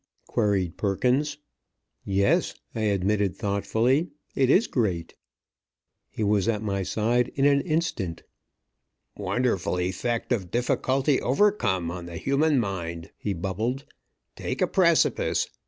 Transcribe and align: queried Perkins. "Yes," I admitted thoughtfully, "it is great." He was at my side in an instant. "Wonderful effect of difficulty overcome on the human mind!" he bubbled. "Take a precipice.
queried 0.25 0.77
Perkins. 0.77 1.37
"Yes," 2.03 2.55
I 2.73 2.79
admitted 2.85 3.35
thoughtfully, 3.35 4.09
"it 4.33 4.49
is 4.49 4.65
great." 4.65 5.13
He 6.09 6.23
was 6.23 6.47
at 6.47 6.63
my 6.63 6.81
side 6.81 7.27
in 7.35 7.45
an 7.45 7.61
instant. 7.61 8.23
"Wonderful 9.15 9.77
effect 9.79 10.31
of 10.31 10.49
difficulty 10.49 11.21
overcome 11.21 11.91
on 11.91 12.07
the 12.07 12.17
human 12.17 12.57
mind!" 12.59 13.11
he 13.15 13.33
bubbled. 13.33 13.85
"Take 14.35 14.59
a 14.59 14.65
precipice. 14.65 15.47